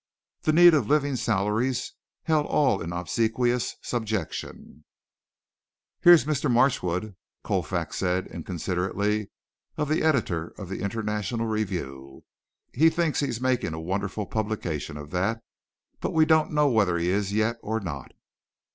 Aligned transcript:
The 0.41 0.51
need 0.51 0.73
of 0.73 0.87
living 0.87 1.15
salaries 1.15 1.93
held 2.23 2.47
all 2.47 2.81
in 2.81 2.91
obsequious 2.91 3.75
subjection. 3.83 4.83
"Here's 5.99 6.25
Mr. 6.25 6.49
Marchwood," 6.49 7.15
Colfax 7.43 7.97
said 7.97 8.25
inconsiderately 8.25 9.29
of 9.77 9.89
the 9.89 10.01
editor 10.01 10.55
of 10.59 10.69
the 10.69 10.81
International 10.81 11.45
Review. 11.45 12.23
"He 12.73 12.89
thinks 12.89 13.19
he's 13.19 13.39
making 13.39 13.75
a 13.75 13.79
wonderful 13.79 14.25
publication 14.25 14.97
of 14.97 15.11
that, 15.11 15.43
but 15.99 16.13
we 16.15 16.25
don't 16.25 16.51
know 16.51 16.67
whether 16.67 16.97
he 16.97 17.09
is 17.09 17.31
yet 17.31 17.57
or 17.61 17.79
not." 17.79 18.11